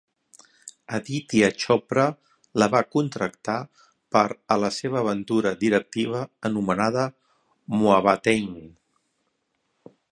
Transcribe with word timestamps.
Aditya 0.97 1.49
Chopra 1.63 2.05
la 2.61 2.67
va 2.75 2.81
contractar 2.95 3.59
per 4.17 4.25
a 4.55 4.59
la 4.65 4.73
seva 4.79 4.99
aventura 5.05 5.55
directiva 5.67 6.23
anomenada 6.51 7.05
"Mohabbatein". 7.79 8.49